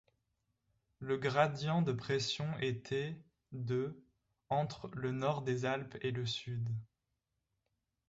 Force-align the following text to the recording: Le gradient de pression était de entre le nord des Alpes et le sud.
Le 0.97 1.15
gradient 1.19 1.83
de 1.83 1.91
pression 1.93 2.51
était 2.59 3.21
de 3.51 4.03
entre 4.49 4.89
le 4.95 5.11
nord 5.11 5.43
des 5.43 5.63
Alpes 5.65 5.99
et 6.01 6.09
le 6.09 6.25
sud. 6.25 6.67